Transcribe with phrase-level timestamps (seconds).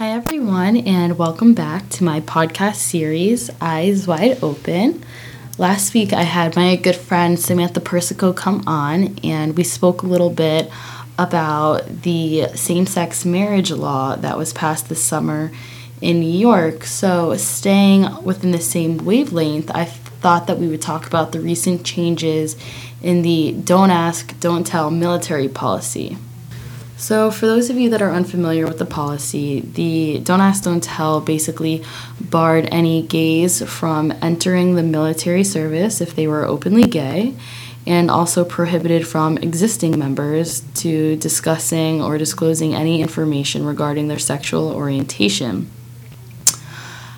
[0.00, 5.04] Hi, everyone, and welcome back to my podcast series, Eyes Wide Open.
[5.58, 10.06] Last week, I had my good friend Samantha Persico come on, and we spoke a
[10.06, 10.72] little bit
[11.18, 15.52] about the same sex marriage law that was passed this summer
[16.00, 16.84] in New York.
[16.84, 21.84] So, staying within the same wavelength, I thought that we would talk about the recent
[21.84, 22.56] changes
[23.02, 26.16] in the Don't Ask, Don't Tell military policy.
[27.00, 30.82] So, for those of you that are unfamiliar with the policy, the Don't Ask, Don't
[30.82, 31.82] Tell basically
[32.20, 37.34] barred any gays from entering the military service if they were openly gay,
[37.86, 44.68] and also prohibited from existing members to discussing or disclosing any information regarding their sexual
[44.70, 45.70] orientation.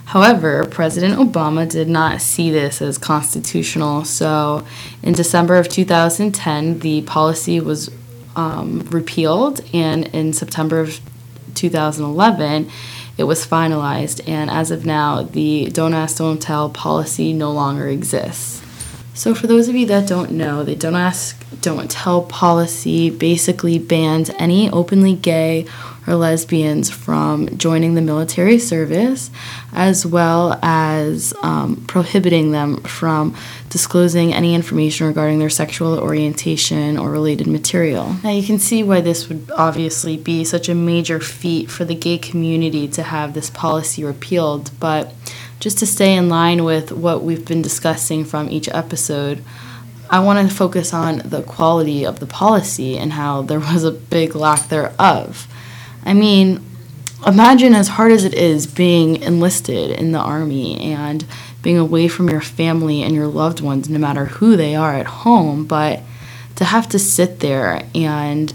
[0.04, 4.64] However, President Obama did not see this as constitutional, so
[5.02, 7.90] in December of 2010, the policy was
[8.36, 11.00] um, repealed, and in September of
[11.54, 12.70] 2011,
[13.18, 14.26] it was finalized.
[14.28, 18.62] And as of now, the Don't Ask, Don't Tell policy no longer exists.
[19.14, 23.78] So, for those of you that don't know, the Don't Ask, Don't Tell policy basically
[23.78, 25.66] bans any openly gay
[26.06, 29.30] or lesbians from joining the military service,
[29.72, 33.36] as well as um, prohibiting them from
[33.68, 38.16] disclosing any information regarding their sexual orientation or related material.
[38.24, 41.94] Now, you can see why this would obviously be such a major feat for the
[41.94, 45.14] gay community to have this policy repealed, but
[45.62, 49.44] just to stay in line with what we've been discussing from each episode.
[50.10, 53.92] I want to focus on the quality of the policy and how there was a
[53.92, 55.46] big lack thereof.
[56.04, 56.66] I mean,
[57.24, 61.24] imagine as hard as it is being enlisted in the army and
[61.62, 65.06] being away from your family and your loved ones, no matter who they are at
[65.06, 66.00] home, but
[66.56, 68.52] to have to sit there and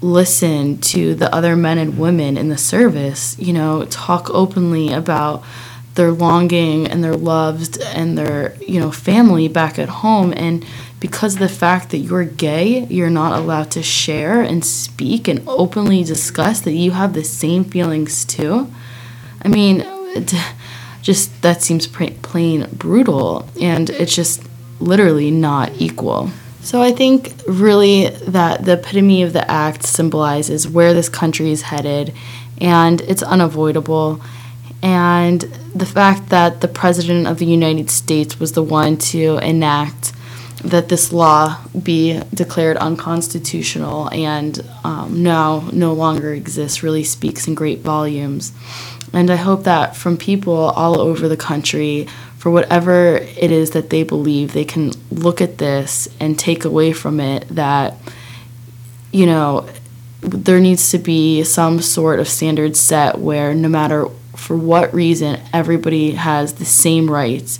[0.00, 5.42] listen to the other men and women in the service, you know, talk openly about
[5.98, 10.64] their longing and their loves and their, you know, family back at home and
[11.00, 15.46] because of the fact that you're gay, you're not allowed to share and speak and
[15.48, 18.70] openly discuss that you have the same feelings too.
[19.42, 19.84] I mean,
[21.02, 24.42] just that seems plain brutal and it's just
[24.78, 26.30] literally not equal.
[26.60, 31.62] So I think really that the epitome of the act symbolizes where this country is
[31.62, 32.14] headed
[32.60, 34.20] and it's unavoidable.
[34.82, 35.40] And
[35.74, 40.12] the fact that the President of the United States was the one to enact
[40.64, 47.54] that this law be declared unconstitutional and um, now no longer exists really speaks in
[47.54, 48.52] great volumes.
[49.12, 52.06] And I hope that from people all over the country,
[52.36, 56.92] for whatever it is that they believe, they can look at this and take away
[56.92, 57.94] from it that,
[59.12, 59.68] you know,
[60.20, 65.40] there needs to be some sort of standard set where no matter for what reason,
[65.52, 67.58] everybody has the same rights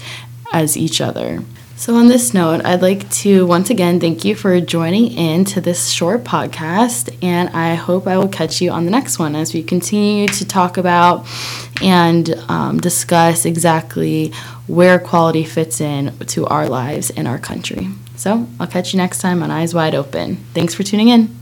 [0.52, 1.42] as each other.
[1.78, 5.60] So, on this note, I'd like to once again thank you for joining in to
[5.60, 9.54] this short podcast, and I hope I will catch you on the next one as
[9.54, 11.24] we continue to talk about
[11.80, 14.32] and um, discuss exactly
[14.66, 17.86] where equality fits in to our lives in our country.
[18.16, 20.34] So, I'll catch you next time on Eyes Wide Open.
[20.54, 21.37] Thanks for tuning in.